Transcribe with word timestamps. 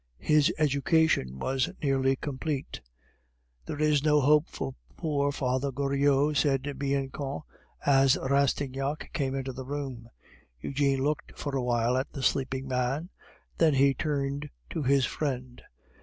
His 0.17 0.51
education 0.57 1.37
was 1.37 1.69
nearly 1.79 2.15
complete. 2.15 2.81
"There 3.67 3.79
is 3.79 4.03
no 4.03 4.19
hope 4.19 4.47
for 4.49 4.73
poor 4.97 5.31
Father 5.31 5.71
Goriot," 5.71 6.35
said 6.37 6.63
Bianchon, 6.79 7.41
as 7.85 8.17
Rastignac 8.17 9.11
came 9.13 9.35
into 9.35 9.53
the 9.53 9.63
room. 9.63 10.09
Eugene 10.59 11.03
looked 11.03 11.37
for 11.37 11.55
a 11.55 11.61
while 11.61 11.97
at 11.97 12.11
the 12.13 12.23
sleeping 12.23 12.67
man, 12.67 13.11
then 13.59 13.75
he 13.75 13.93
turned 13.93 14.49
to 14.71 14.81
his 14.81 15.05
friend. 15.05 15.61